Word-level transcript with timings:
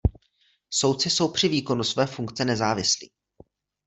Soudci 0.69 1.09
jsou 1.09 1.31
při 1.31 1.47
výkonu 1.47 1.83
své 1.83 2.05
funkce 2.07 2.45
nezávislí. 2.45 3.09